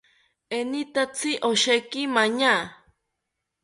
[0.57, 2.55] Enitatzi osheki maño